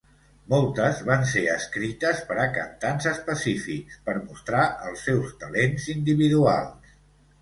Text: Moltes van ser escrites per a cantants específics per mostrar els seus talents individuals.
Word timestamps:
Moltes 0.51 1.01
van 1.09 1.25
ser 1.31 1.43
escrites 1.55 2.23
per 2.31 2.37
a 2.45 2.49
cantants 2.57 3.09
específics 3.13 4.01
per 4.09 4.17
mostrar 4.23 4.65
els 4.89 5.05
seus 5.11 5.37
talents 5.45 5.87
individuals. 5.99 6.95